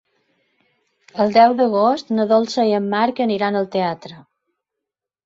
El 1.25 1.35
deu 1.35 1.53
d'agost 1.59 2.09
na 2.19 2.25
Dolça 2.31 2.65
i 2.71 2.73
en 2.79 2.87
Marc 2.95 3.21
aniran 3.27 3.59
al 3.61 3.69
teatre. 3.77 4.19